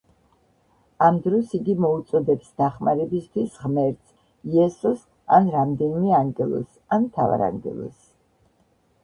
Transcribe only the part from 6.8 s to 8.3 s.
ან მთავარანგელოზს.